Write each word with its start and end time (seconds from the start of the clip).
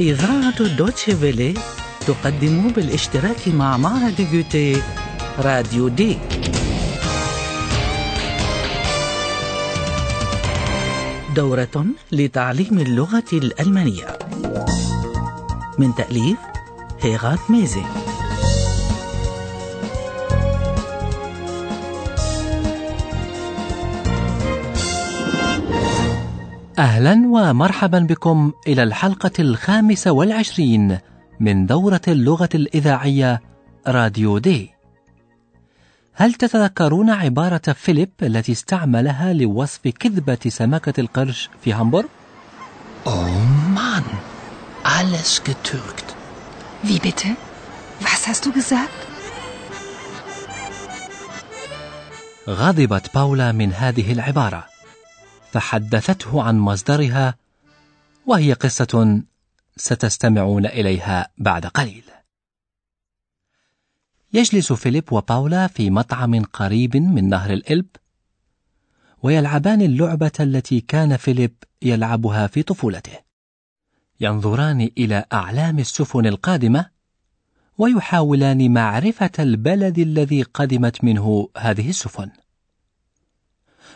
إذاعة 0.00 0.62
دوتشي 0.76 1.16
فيلي 1.16 1.54
تقدم 2.06 2.68
بالاشتراك 2.68 3.48
مع 3.48 3.76
معهد 3.76 4.28
جوتي 4.32 4.82
راديو 5.38 5.88
دي. 5.88 6.18
دورة 11.36 11.86
لتعليم 12.12 12.78
اللغة 12.78 13.30
الألمانية. 13.32 14.18
من 15.78 15.94
تأليف 15.94 16.38
هيغات 17.00 17.50
ميزي. 17.50 17.82
أهلا 26.80 27.22
ومرحبا 27.26 27.98
بكم 27.98 28.52
إلى 28.66 28.82
الحلقة 28.82 29.30
الخامسة 29.38 30.12
والعشرين 30.12 30.98
من 31.40 31.66
دورة 31.66 32.00
اللغة 32.08 32.48
الإذاعية 32.54 33.42
راديو 33.86 34.38
دي. 34.38 34.70
هل 36.14 36.34
تتذكرون 36.34 37.10
عبارة 37.10 37.72
فيليب 37.72 38.10
التي 38.22 38.52
استعملها 38.52 39.32
لوصف 39.32 39.88
كذبة 39.88 40.38
سمكة 40.48 41.00
القرش 41.00 41.50
في 41.64 41.72
هامبورغ؟ 41.72 42.08
Oh 43.06 43.10
Mann, 43.76 44.06
alles 44.98 45.30
getürkt. 45.44 46.08
Wie 46.82 46.98
bitte? 46.98 47.28
Was 48.00 48.26
hast 48.28 48.46
du 48.46 48.52
gesagt? 48.52 49.00
غضبت 52.48 53.14
باولا 53.14 53.52
من 53.52 53.72
هذه 53.72 54.12
العبارة 54.12 54.79
فحدثته 55.52 56.42
عن 56.42 56.58
مصدرها 56.58 57.34
وهي 58.26 58.52
قصة 58.52 59.22
ستستمعون 59.76 60.66
إليها 60.66 61.28
بعد 61.38 61.66
قليل. 61.66 62.04
يجلس 64.32 64.72
فيليب 64.72 65.12
وباولا 65.12 65.66
في 65.66 65.90
مطعم 65.90 66.42
قريب 66.44 66.96
من 66.96 67.28
نهر 67.28 67.52
الإلب 67.52 67.86
ويلعبان 69.22 69.82
اللعبة 69.82 70.32
التي 70.40 70.80
كان 70.80 71.16
فيليب 71.16 71.54
يلعبها 71.82 72.46
في 72.46 72.62
طفولته. 72.62 73.18
ينظران 74.20 74.90
إلى 74.98 75.24
أعلام 75.32 75.78
السفن 75.78 76.26
القادمة 76.26 76.90
ويحاولان 77.78 78.72
معرفة 78.72 79.30
البلد 79.38 79.98
الذي 79.98 80.42
قدمت 80.42 81.04
منه 81.04 81.48
هذه 81.56 81.88
السفن. 81.88 82.30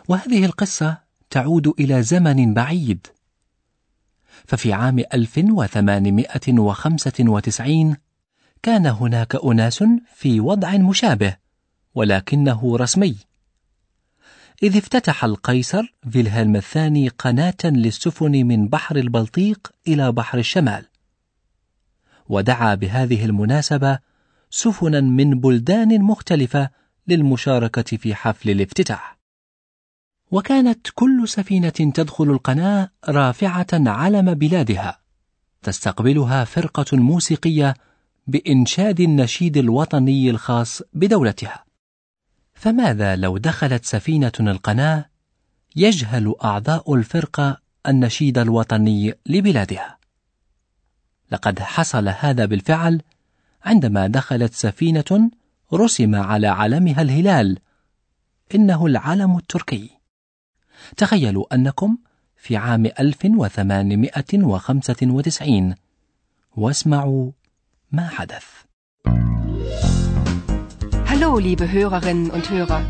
وهذه 0.09 0.45
القصة 0.45 1.04
تعود 1.35 1.75
إلى 1.81 2.03
زمن 2.03 2.55
بعيد. 2.55 3.07
ففي 4.45 4.73
عام 4.73 4.99
1895 4.99 7.97
كان 8.63 8.87
هناك 8.87 9.37
أناس 9.45 9.85
في 10.15 10.41
وضع 10.41 10.77
مشابه 10.77 11.37
ولكنه 11.95 12.77
رسمي. 12.77 13.17
إذ 14.63 14.77
افتتح 14.77 15.25
القيصر 15.25 15.95
فيلهلم 16.11 16.57
الثاني 16.57 17.09
قناة 17.09 17.55
للسفن 17.65 18.47
من 18.47 18.69
بحر 18.69 18.97
البلطيق 18.97 19.73
إلى 19.89 20.13
بحر 20.13 20.39
الشمال. 20.39 20.87
ودعا 22.29 22.75
بهذه 22.75 23.25
المناسبة 23.25 23.99
سفنا 24.51 25.01
من 25.01 25.41
بلدان 25.41 26.03
مختلفة 26.03 26.71
للمشاركة 27.09 27.97
في 27.97 28.15
حفل 28.15 28.51
الافتتاح. 28.51 29.14
وكانت 30.35 30.87
كل 30.95 31.29
سفينة 31.29 31.69
تدخل 31.69 32.25
القناة 32.25 32.91
رافعة 33.09 33.67
علم 33.73 34.35
بلادها 34.35 35.01
تستقبلها 35.63 36.45
فرقة 36.45 36.97
موسيقية 36.97 37.75
بإنشاد 38.27 39.01
النشيد 39.01 39.57
الوطني 39.57 40.31
الخاص 40.31 40.83
بدولتها. 40.93 41.65
فماذا 42.55 43.17
لو 43.17 43.39
دخلت 43.39 43.85
سفينة 43.85 44.33
القناة 44.41 45.11
يجهل 45.77 46.35
أعضاء 46.45 46.95
الفرقة 46.95 47.61
النشيد 47.89 48.39
الوطني 48.39 49.15
لبلادها؟ 49.27 49.99
لقد 51.33 51.59
حصل 51.59 52.09
هذا 52.09 52.45
بالفعل 52.45 53.03
عندما 53.65 54.07
دخلت 54.07 54.55
سفينة 54.55 55.31
رسم 55.73 56.15
على 56.15 56.47
علمها 56.47 57.03
الهلال 57.03 57.59
إنه 58.55 58.87
العلم 58.87 59.37
التركي. 59.37 59.94
تخيلوا 60.97 61.55
أنكم 61.55 61.99
في 62.37 62.57
عام 62.57 62.87
1895 62.87 65.75
واسمعوا 66.57 67.31
ما 67.93 68.09
حدث 68.09 68.45
Hallo, 71.15 71.39
liebe 71.39 71.71
Hörerinnen 71.71 72.31
und 72.31 72.51
Hörer. 72.51 72.83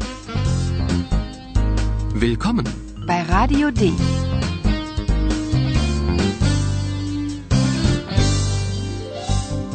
Willkommen. 2.15 2.65
Bei 3.07 3.21
Radio 3.23 3.71
D. 3.71 3.93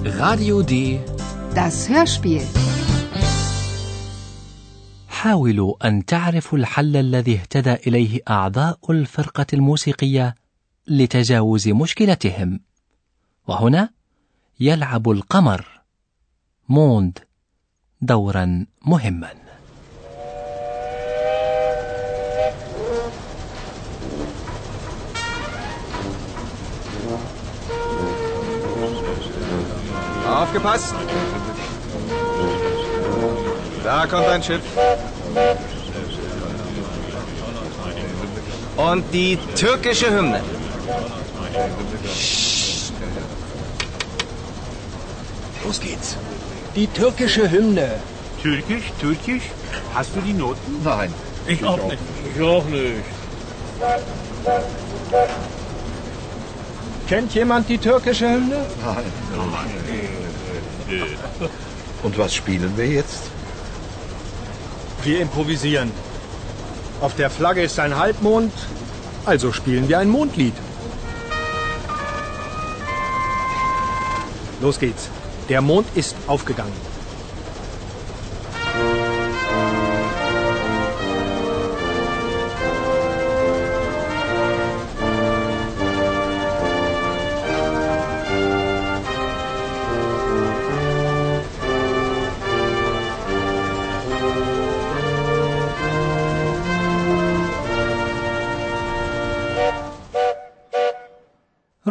Radio 0.05 0.61
D. 0.63 0.99
Das 1.53 1.89
Hörspiel. 1.89 2.41
حاولوا 5.19 5.87
أن 5.87 6.05
تعرفوا 6.05 6.57
الحل 6.57 6.97
الذي 6.97 7.35
اهتدى 7.35 7.73
إليه 7.73 8.21
أعضاء 8.29 8.79
الفرقة 8.89 9.45
الموسيقية 9.53 10.35
لتجاوز 10.87 11.67
مشكلتهم. 11.67 12.59
وهنا 13.47 13.89
يلعب 14.59 15.09
القمر 15.09 15.81
موند 16.69 17.19
دورا 18.01 18.65
مهما. 18.85 19.33
Aufgepasst! 30.25 31.58
Da 33.89 34.05
kommt 34.05 34.27
ein 34.27 34.43
Schiff. 34.43 34.61
Und 38.77 39.03
die 39.11 39.35
türkische 39.55 40.11
Hymne. 40.15 40.41
Los 45.63 45.79
geht's. 45.79 46.17
Die 46.75 46.85
türkische 46.85 47.49
Hymne. 47.49 47.89
Türkisch, 48.43 48.91
Türkisch? 48.99 49.45
Hast 49.95 50.15
du 50.15 50.21
die 50.21 50.33
Noten? 50.33 50.83
Nein. 50.83 51.11
Ich 51.47 51.65
auch 51.65 51.83
nicht. 51.87 51.97
Ich 52.35 52.41
auch 52.43 52.65
nicht. 52.65 53.05
Kennt 57.07 57.33
jemand 57.33 57.67
die 57.67 57.79
türkische 57.79 58.29
Hymne? 58.29 58.67
Nein. 58.85 59.05
Und 62.03 62.17
was 62.19 62.35
spielen 62.35 62.71
wir 62.77 62.85
jetzt? 62.85 63.31
Wir 65.03 65.21
improvisieren. 65.21 65.91
Auf 67.01 67.15
der 67.15 67.29
Flagge 67.29 67.61
ist 67.61 67.79
ein 67.79 67.97
Halbmond, 67.97 68.51
also 69.25 69.53
spielen 69.53 69.87
wir 69.87 69.99
ein 69.99 70.09
Mondlied. 70.09 70.53
Los 74.61 74.79
geht's. 74.79 75.09
Der 75.47 75.61
Mond 75.61 75.87
ist 75.95 76.15
aufgegangen. 76.27 76.88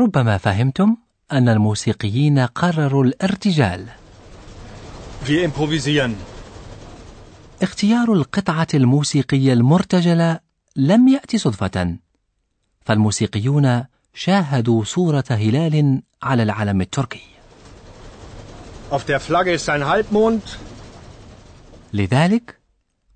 ربما 0.09 0.39
فهمتم 0.39 0.97
أن 1.33 1.49
الموسيقيين 1.49 2.39
قرروا 2.39 3.05
الارتجال. 3.05 3.89
Wir 5.27 5.45
improvisieren. 5.45 6.11
اختيار 7.63 8.13
القطعة 8.13 8.67
الموسيقية 8.75 9.53
المرتجلة 9.53 10.41
لم 10.77 11.09
يأتي 11.09 11.39
صدفة، 11.39 11.97
فالموسيقيون 12.81 13.85
شاهدوا 14.15 14.85
صورة 14.85 15.25
هلال 15.31 16.03
على 16.23 16.43
العلم 16.43 16.81
التركي. 16.81 17.23
Auf 18.91 19.05
der 19.05 19.21
Flagge 19.21 19.53
ist 19.53 19.69
ein 19.69 19.85
Halbmond, 19.85 20.59
لذلك 21.93 22.59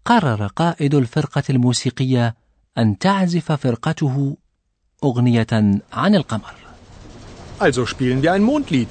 قرر 0.05 0.47
قائد 0.47 0.94
الفرقة 0.94 1.43
الموسيقية 1.50 2.35
أن 2.79 2.99
تعزف 2.99 3.53
فرقته 3.53 4.37
أغنية 5.05 5.81
عن 5.93 6.15
القمر. 6.15 6.72
Also 7.59 7.87
spielen 7.87 8.23
wir 8.23 8.33
ein 8.33 8.43
Mondlied. 8.43 8.89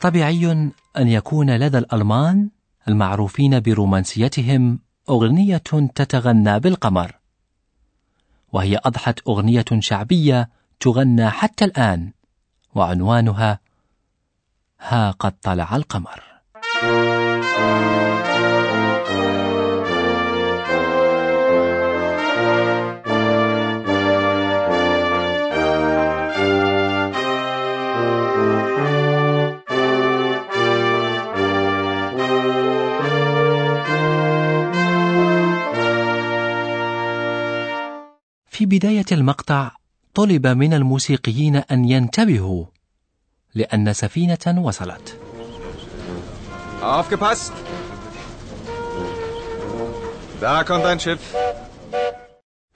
طبيعي 0.00 0.52
أن 0.96 1.08
يكون 1.08 1.56
لدى 1.56 1.78
الألمان 1.78 2.50
المعروفين 2.88 3.60
برومانسيتهم 3.60 4.78
أغنية 5.10 5.62
تتغنى 5.94 6.60
بالقمر 6.60 7.14
وهي 8.52 8.80
أضحت 8.84 9.20
أغنية 9.28 9.64
شعبية 9.78 10.50
تغنى 10.80 11.30
حتى 11.30 11.64
الآن 11.64 12.12
وعنوانها 12.74 13.60
ها 14.80 15.10
قد 15.10 15.32
طلع 15.42 15.76
القمر 15.76 16.22
في 16.80 18.09
بداية 38.70 39.04
المقطع 39.12 39.70
طلب 40.14 40.46
من 40.46 40.74
الموسيقيين 40.74 41.56
أن 41.56 41.84
ينتبهوا 41.84 42.64
لأن 43.54 43.92
سفينة 43.92 44.46
وصلت. 44.46 45.18
Aufgepasst! 46.82 47.52
Da 50.40 50.64
kommt 50.64 50.84
ein 50.84 51.00
Schiff. 51.00 51.20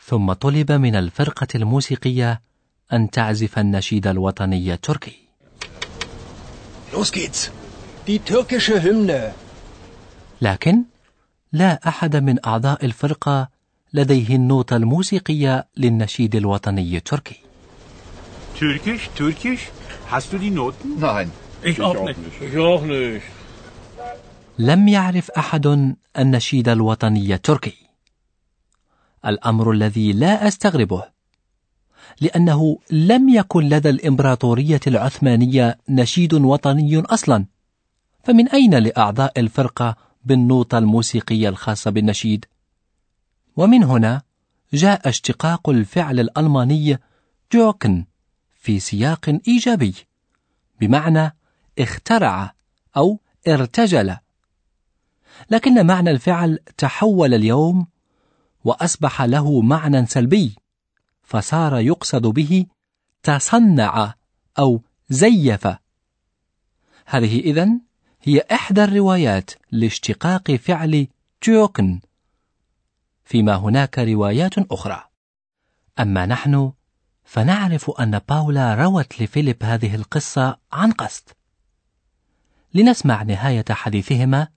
ثم 0.06 0.32
طلب 0.32 0.72
من 0.72 0.96
الفرقة 0.96 1.46
الموسيقية 1.54 2.42
أن 2.92 3.10
تعزف 3.10 3.58
النشيد 3.58 4.06
الوطني 4.06 4.74
التركي. 4.74 5.16
Los 6.92 7.12
geht's. 7.12 7.50
Die 8.06 8.18
türkische 8.18 8.80
Hymne. 8.82 9.32
لكن 10.40 10.84
لا 11.52 11.88
أحد 11.88 12.16
من 12.16 12.46
أعضاء 12.46 12.84
الفرقة 12.84 13.53
لديه 13.94 14.36
النوتة 14.36 14.76
الموسيقية 14.76 15.68
للنشيد 15.76 16.36
الوطني 16.36 16.96
التركي. 16.96 17.36
Türkisch, 18.60 19.08
Türkisch. 19.18 19.64
Hast 20.10 20.32
du 20.32 20.38
die 20.38 20.50
Noten? 20.50 20.88
Nein. 20.98 21.30
Ich, 21.62 21.80
auch, 21.80 22.04
nicht. 22.04 22.18
Ich 22.42 22.58
auch 22.58 22.82
nicht. 22.82 23.22
لم 24.58 24.88
يعرف 24.88 25.30
أحد 25.30 25.94
النشيد 26.18 26.68
الوطني 26.68 27.34
التركي. 27.34 27.74
الأمر 29.26 29.70
الذي 29.70 30.12
لا 30.12 30.48
أستغربه، 30.48 31.04
لأنه 32.20 32.78
لم 32.90 33.28
يكن 33.28 33.68
لدى 33.68 33.90
الإمبراطورية 33.90 34.80
العثمانية 34.86 35.78
نشيد 35.88 36.34
وطني 36.34 37.00
أصلا، 37.00 37.44
فمن 38.24 38.48
أين 38.48 38.74
لأعضاء 38.74 39.40
الفرقة 39.40 39.96
بالنوطة 40.24 40.78
الموسيقية 40.78 41.48
الخاصة 41.48 41.90
بالنشيد؟ 41.90 42.44
ومن 43.56 43.84
هنا 43.84 44.22
جاء 44.72 45.08
اشتقاق 45.08 45.68
الفعل 45.68 46.20
الألماني 46.20 46.98
جوكن 47.52 48.04
في 48.54 48.80
سياق 48.80 49.40
إيجابي 49.48 49.94
بمعنى 50.80 51.36
اخترع 51.78 52.54
أو 52.96 53.20
ارتجل. 53.48 54.16
لكن 55.50 55.86
معنى 55.86 56.10
الفعل 56.10 56.58
تحول 56.76 57.34
اليوم 57.34 57.86
وأصبح 58.64 59.22
له 59.22 59.60
معنى 59.60 60.06
سلبي 60.06 60.56
فصار 61.22 61.78
يقصد 61.78 62.26
به 62.26 62.66
تصنع 63.22 64.14
أو 64.58 64.82
زيف. 65.08 65.68
هذه 67.06 67.40
إذن 67.40 67.80
هي 68.22 68.44
إحدى 68.52 68.84
الروايات 68.84 69.50
لاشتقاق 69.70 70.52
فعل 70.52 71.08
جوكن. 71.42 72.00
فيما 73.24 73.54
هناك 73.54 73.98
روايات 73.98 74.58
أخرى 74.70 75.04
أما 76.00 76.26
نحن 76.26 76.72
فنعرف 77.24 77.90
أن 77.90 78.20
باولا 78.28 78.74
روت 78.74 79.22
لفيليب 79.22 79.56
هذه 79.62 79.94
القصة 79.94 80.56
عن 80.72 80.92
قصد 80.92 81.22
لنسمع 82.74 83.22
نهاية 83.22 83.64
حديثهما 83.70 84.48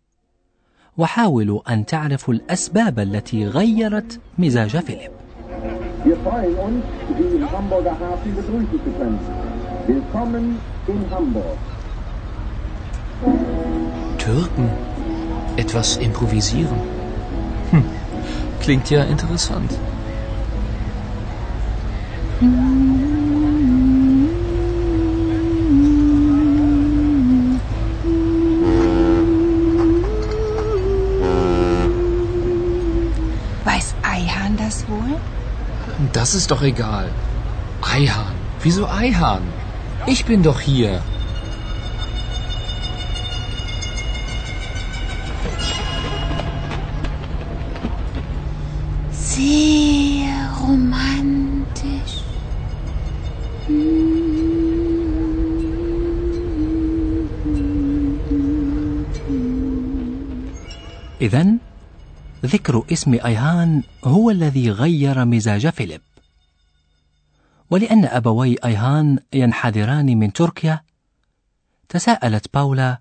وحاولوا 0.97 1.73
أن 1.73 1.85
تعرفوا 1.85 2.33
الأسباب 2.33 2.99
التي 2.99 3.47
غيرت 3.47 4.19
مزاج 4.37 4.77
فيليب. 4.77 5.11
Türken. 14.17 14.69
Etwas 15.57 15.97
improvisieren. 15.97 16.79
Hm. 17.71 17.83
Klingt 18.67 18.89
ja 18.89 19.03
interessant. 19.03 19.71
Weiß 33.63 33.95
Eihahn 34.03 34.57
das 34.57 34.85
wohl? 34.89 35.15
Das 36.11 36.33
ist 36.33 36.51
doch 36.51 36.61
egal. 36.61 37.09
Eihahn. 37.81 38.35
Wieso 38.61 38.89
Eihahn? 38.89 39.43
Ich 40.07 40.25
bin 40.25 40.43
doch 40.43 40.59
hier. 40.59 41.01
Sehr 49.37 50.49
romantisch. 50.61 52.15
إذن 61.21 61.59
ذكر 62.45 62.83
اسم 62.91 63.13
أيهان 63.13 63.83
هو 64.03 64.29
الذي 64.29 64.71
غير 64.71 65.25
مزاج 65.25 65.69
فيليب 65.69 66.01
ولأن 67.69 68.05
أبوي 68.05 68.55
أيهان 68.65 69.19
ينحدران 69.33 70.17
من 70.17 70.33
تركيا 70.33 70.81
تساءلت 71.89 72.53
باولا 72.53 72.99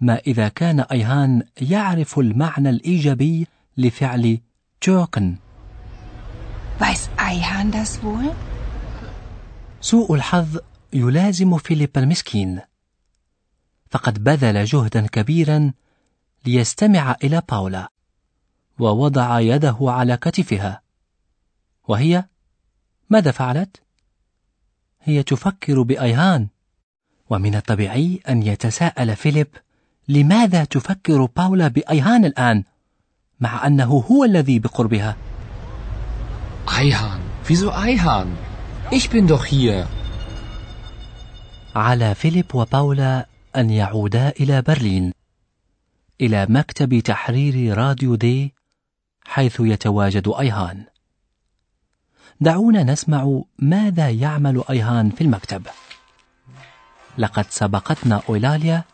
ما 0.00 0.18
إذا 0.26 0.48
كان 0.48 0.80
أيهان 0.80 1.42
يعرف 1.60 2.18
المعنى 2.18 2.70
الإيجابي 2.70 3.46
لفعل 3.76 4.40
جوكن 4.82 5.36
Weiß 6.78 7.10
Eihahn 7.16 7.72
das 7.72 8.02
wohl? 8.02 8.34
سوء 9.80 10.14
الحظ 10.14 10.58
يلازم 10.92 11.58
فيليب 11.58 11.98
المسكين. 11.98 12.60
فقد 13.90 14.24
بذل 14.24 14.64
جهدا 14.64 15.06
كبيرا 15.06 15.72
ليستمع 16.46 17.16
إلى 17.24 17.42
باولا. 17.50 17.88
ووضع 18.78 19.40
يده 19.40 19.76
على 19.80 20.16
كتفها. 20.16 20.82
وهي 21.88 22.24
ماذا 23.10 23.30
فعلت؟ 23.30 23.82
هي 25.02 25.22
تفكر 25.22 25.82
بأيهان. 25.82 26.48
ومن 27.30 27.54
الطبيعي 27.54 28.20
أن 28.28 28.42
يتساءل 28.42 29.16
فيليب 29.16 29.48
لماذا 30.08 30.64
تفكر 30.64 31.24
باولا 31.24 31.68
بأيهان 31.68 32.24
الآن؟ 32.24 32.64
مع 33.40 33.66
أنه 33.66 34.04
هو 34.10 34.24
الذي 34.24 34.58
بقربها. 34.58 35.16
Eihahn. 36.68 37.20
Wieso 37.44 37.72
Eihahn? 37.72 38.28
Ich 38.90 39.10
bin 39.10 39.26
doch 39.26 39.44
hier. 39.44 39.86
على 41.76 42.14
فيليب 42.14 42.54
وباولا 42.54 43.26
أن 43.56 43.70
يعودا 43.70 44.28
إلى 44.28 44.62
برلين 44.62 45.12
إلى 46.20 46.46
مكتب 46.50 47.00
تحرير 47.00 47.78
راديو 47.78 48.14
دي 48.14 48.54
حيث 49.24 49.56
يتواجد 49.60 50.28
أيهان 50.28 50.84
دعونا 52.40 52.82
نسمع 52.82 53.42
ماذا 53.58 54.10
يعمل 54.10 54.64
أيهان 54.70 55.10
في 55.10 55.20
المكتب 55.20 55.66
لقد 57.18 57.46
سبقتنا 57.50 58.22
أولاليا 58.28 58.84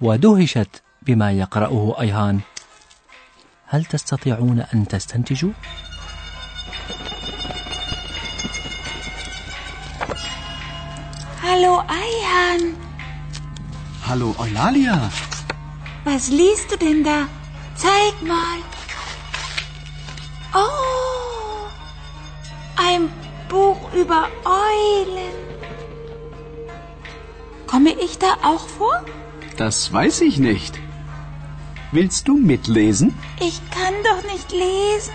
ودهشت 0.00 0.82
بما 1.02 1.32
يقرأه 1.32 2.00
أيهان 2.00 2.40
هل 3.66 3.84
تستطيعون 3.84 4.60
أن 4.60 4.88
تستنتجوا 4.88 5.52
Hallo 11.56 11.82
Eihahn. 11.88 12.76
Hallo 14.06 14.34
Eulalia. 14.38 15.10
Was 16.04 16.28
liest 16.28 16.70
du 16.70 16.76
denn 16.76 17.02
da? 17.02 17.28
Zeig 17.74 18.14
mal. 18.32 18.58
Oh, 20.62 21.64
ein 22.76 23.08
Buch 23.48 23.80
über 23.94 24.28
Eulen. 24.44 25.34
Komme 27.66 27.92
ich 28.04 28.18
da 28.18 28.32
auch 28.42 28.68
vor? 28.68 29.02
Das 29.56 29.90
weiß 29.90 30.20
ich 30.28 30.36
nicht. 30.36 30.78
Willst 31.90 32.28
du 32.28 32.36
mitlesen? 32.36 33.14
Ich 33.40 33.62
kann 33.70 33.94
doch 34.04 34.22
nicht 34.30 34.52
lesen. 34.52 35.14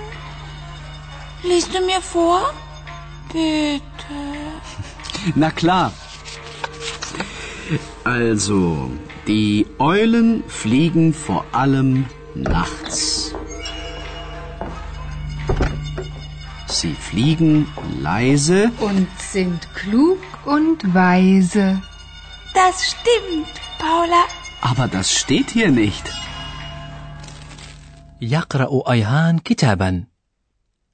Liest 1.44 1.72
du 1.76 1.86
mir 1.86 2.02
vor? 2.02 2.42
Bitte. 3.32 4.22
Na 5.36 5.52
klar. 5.52 5.94
Also, 8.05 8.91
die 9.27 9.67
Eulen 9.79 10.45
fliegen 10.47 11.13
vor 11.13 11.45
allem 11.53 12.05
nachts. 12.35 13.35
Sie 16.67 16.95
fliegen 16.95 17.67
leise 18.01 18.71
und 18.81 19.09
sind 19.19 19.61
klug 19.75 20.21
und 20.45 20.95
weise. 20.95 21.83
Das 22.55 22.75
stimmt, 22.93 23.55
Paula. 23.79 24.25
Aber 24.61 24.87
das 24.89 25.07
steht 25.21 25.51
hier 25.51 25.71
nicht. 25.71 26.07
يقرأ 28.21 28.93
أيهان 28.93 29.39
كتابا 29.39 30.05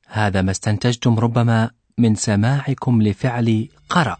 هذا 0.09 0.43
ما 0.43 0.51
استنتجتم 0.51 1.19
ربما 1.19 1.71
من 1.99 2.15
سماعكم 2.15 3.03
لفعل 3.03 3.69
قرأ 3.89 4.19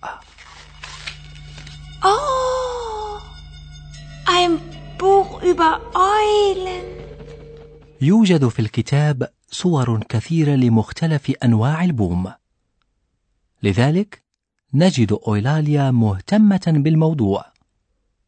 Ein 4.38 4.60
Buch 5.00 5.42
über 5.52 5.82
Eulen. 5.96 6.86
يوجد 8.02 8.48
في 8.48 8.60
الكتاب 8.60 9.30
صور 9.52 10.04
كثيرة 10.10 10.56
لمختلف 10.56 11.32
أنواع 11.44 11.84
البوم 11.84 12.32
لذلك 13.64 14.24
نجد 14.74 15.18
أويلاليا 15.28 15.92
مهتمة 15.92 16.62
بالموضوع 16.68 17.46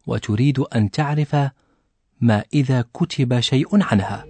وتريد 0.07 0.59
أن 0.59 0.91
تعرف 0.91 1.35
ما 2.21 2.43
إذا 2.53 2.85
كتب 2.93 3.39
شيء 3.39 3.83
عنها 3.83 4.25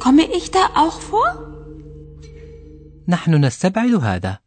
Komme 0.00 0.24
ich 0.38 0.50
da 0.50 0.64
auch 0.76 1.00
vor? 1.00 1.54
نحن 3.08 3.44
نستبعد 3.44 3.94
هذا 3.94 4.38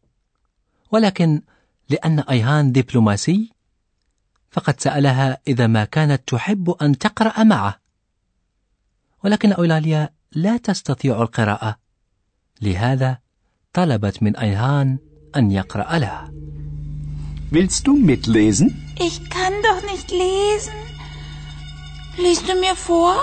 ولكن 0.92 1.42
لأن 1.90 2.20
أيهان 2.20 2.72
دبلوماسي 2.72 3.57
فقد 4.52 4.80
سألها 4.80 5.40
إذا 5.48 5.68
ما 5.68 5.86
كانت 5.86 6.22
تحب 6.28 6.70
أن 6.70 6.98
تقرأ 6.98 7.44
معه 7.44 7.80
ولكن 9.24 9.52
أولاليا 9.52 10.10
لا 10.32 10.58
تستطيع 10.58 11.22
القراءة 11.22 11.78
لهذا 12.62 13.18
طلبت 13.74 14.24
من 14.24 14.36
أيهان 14.36 14.98
أن 15.36 15.52
يقرأ 15.52 15.98
لها 15.98 16.32
Willst 17.50 17.88
du 17.88 17.96
mitlesen? 17.96 18.68
Ich 19.00 19.30
kann 19.30 19.54
doch 19.68 19.82
nicht 19.92 20.12
lesen. 20.12 20.74
Liest 22.18 22.50
du 22.50 22.56
mir 22.60 22.76
vor? 22.76 23.16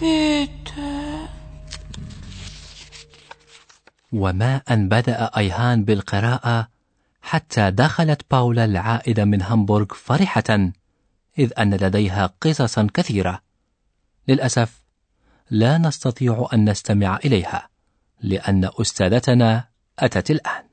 Bitte. 0.00 1.28
وما 4.12 4.62
أن 4.70 4.88
بدأ 4.88 5.30
أيهان 5.36 5.84
بالقراءة 5.84 6.68
حتى 7.30 7.70
دخلت 7.70 8.22
باولا 8.30 8.64
العائدة 8.64 9.24
من 9.24 9.42
هامبورغ 9.42 9.86
فرحة 9.94 10.72
إذ 11.38 11.52
أن 11.58 11.74
لديها 11.74 12.34
قصصا 12.40 12.86
كثيرة 12.94 13.40
للأسف 14.28 14.82
لا 15.50 15.78
نستطيع 15.78 16.48
أن 16.52 16.70
نستمع 16.70 17.16
إليها 17.24 17.68
لأن 18.22 18.70
أستاذتنا 18.80 19.64
أتت 19.98 20.30
الآن 20.30 20.64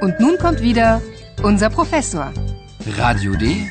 Und 0.00 0.20
nun 0.20 0.38
kommt 0.38 0.60
wieder 0.60 1.02
unser 1.42 1.68
Professor. 1.70 2.32
Radio 2.98 3.32
D. 3.36 3.70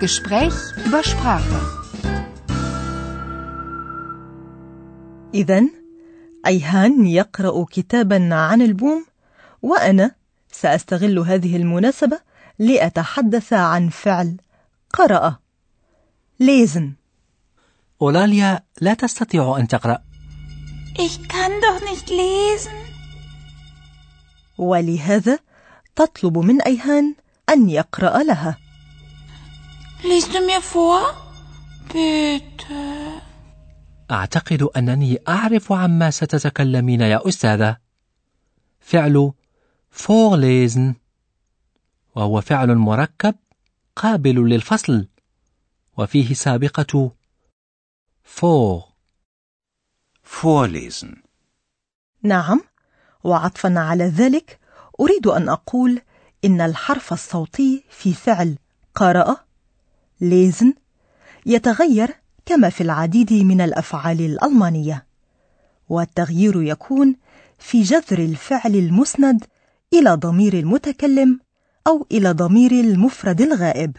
Gespräch 0.00 0.54
über 0.86 1.02
Sprache. 1.02 1.60
إذا 5.34 5.62
أيهان 6.48 7.06
يقرأ 7.06 7.64
كتابا 7.70 8.34
عن 8.34 8.62
البوم 8.62 9.06
وأنا 9.62 10.14
سأستغل 10.52 11.18
هذه 11.18 11.56
المناسبة 11.56 12.20
لأتحدث 12.58 13.52
عن 13.52 13.88
فعل 13.88 14.36
قرأ 14.92 15.38
ليزن 16.40 16.92
أولاليا 18.02 18.62
لا 18.80 18.94
تستطيع 18.94 19.56
أن 19.58 19.68
تقرأ 19.68 19.98
Ich 20.98 21.28
kann 21.28 21.52
doch 21.60 21.80
nicht 21.90 22.08
lesen. 22.10 22.74
ولهذا 24.58 25.38
تطلب 25.96 26.38
من 26.38 26.62
أيهان 26.62 27.14
أن 27.50 27.70
يقرأ 27.70 28.22
لها 28.22 28.56
Liest 30.02 30.34
du 30.34 30.40
mir 30.46 30.60
vor? 30.60 31.00
Bitte. 31.92 33.27
أعتقد 34.10 34.62
أنني 34.62 35.18
أعرف 35.28 35.72
عما 35.72 36.10
ستتكلمين 36.10 37.00
يا 37.00 37.28
أستاذة 37.28 37.76
فعل 38.80 39.32
vorlesen 39.92 40.94
وهو 42.14 42.40
فعل 42.40 42.74
مركب 42.74 43.34
قابل 43.96 44.48
للفصل 44.48 45.08
وفيه 45.96 46.34
سابقة 46.34 47.12
vor 48.24 48.88
Vorlesen. 50.24 51.22
نعم 52.22 52.60
وعطفا 53.24 53.74
على 53.76 54.04
ذلك 54.04 54.60
أريد 55.00 55.26
أن 55.26 55.48
أقول 55.48 56.02
إن 56.44 56.60
الحرف 56.60 57.12
الصوتي 57.12 57.84
في 57.90 58.14
فعل 58.14 58.58
قرأ 58.94 59.36
ليزن 60.20 60.74
يتغير 61.46 62.14
كما 62.48 62.70
في 62.70 62.82
العديد 62.82 63.32
من 63.32 63.60
الأفعال 63.60 64.20
الألمانية 64.20 65.06
والتغيير 65.88 66.62
يكون 66.62 67.16
في 67.58 67.82
جذر 67.82 68.18
الفعل 68.18 68.76
المسند 68.76 69.44
إلى 69.92 70.14
ضمير 70.14 70.58
المتكلم 70.58 71.40
أو 71.86 72.06
إلى 72.12 72.32
ضمير 72.32 72.70
المفرد 72.70 73.40
الغائب 73.40 73.96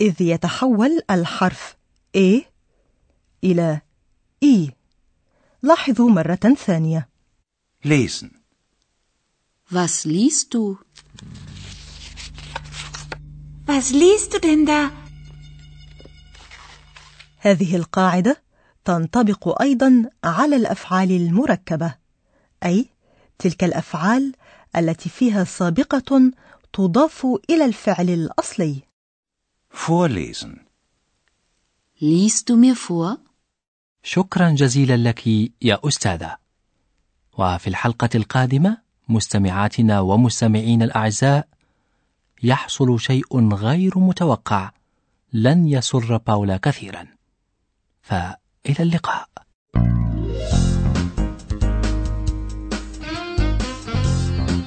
إذ 0.00 0.22
يتحول 0.22 1.00
الحرف 1.10 1.76
A 2.16 2.42
إلى 3.44 3.80
E 4.44 4.70
لاحظوا 5.62 6.10
مرة 6.10 6.54
ثانية 6.66 7.08
Lesen. 7.84 8.30
Was 9.70 10.04
liest 10.04 10.54
du? 10.54 10.78
Was 13.66 13.90
liest 13.90 14.32
du 14.34 14.38
denn 14.38 14.64
da? 14.66 15.05
هذه 17.46 17.76
القاعدة 17.76 18.42
تنطبق 18.84 19.62
أيضا 19.62 20.10
على 20.24 20.56
الأفعال 20.56 21.10
المركبة 21.12 21.94
أي 22.64 22.86
تلك 23.38 23.64
الأفعال 23.64 24.32
التي 24.76 25.08
فيها 25.08 25.44
سابقة 25.44 26.32
تضاف 26.72 27.26
إلى 27.50 27.64
الفعل 27.64 28.10
الأصلي 28.10 28.82
Vorlesen. 29.86 30.66
Liest 32.00 32.48
du 32.48 32.56
mir 32.56 32.74
vor? 32.74 33.18
شكرا 34.02 34.50
جزيلا 34.50 34.96
لك 34.96 35.26
يا 35.62 35.80
أستاذة 35.84 36.36
وفي 37.38 37.66
الحلقة 37.66 38.08
القادمة 38.14 38.78
مستمعاتنا 39.08 40.00
ومستمعين 40.00 40.82
الأعزاء 40.82 41.48
يحصل 42.42 43.00
شيء 43.00 43.54
غير 43.54 43.98
متوقع 43.98 44.70
لن 45.32 45.68
يسر 45.68 46.16
باولا 46.16 46.56
كثيرا 46.56 47.15
فإلى 48.05 48.79
اللقاء 48.79 49.27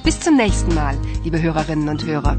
Bis 0.03 0.19
zum 0.19 0.37
nächsten 0.37 0.75
Mal, 0.75 0.95
liebe 1.23 1.41
Hörerinnen 1.41 1.89
und 1.89 2.05
Hörer. 2.05 2.37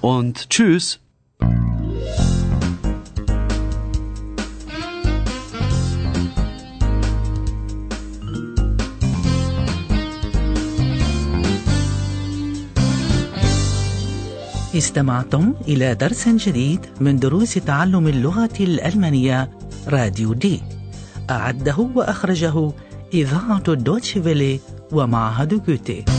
Und 0.00 0.48
tschüss. 0.50 1.00
استمعتم 14.79 15.53
إلى 15.67 15.95
درس 15.95 16.27
جديد 16.27 16.79
من 17.01 17.19
دروس 17.19 17.53
تعلم 17.53 18.07
اللغة 18.07 18.57
الألمانية 18.59 19.49
راديو 19.87 20.33
دي. 20.33 20.61
أعده 21.29 21.89
وأخرجه 21.95 22.71
إذاعة 23.13 23.73
دوتشفيلي 23.73 24.59
ومعهد 24.91 25.51
جوتي. 25.67 26.18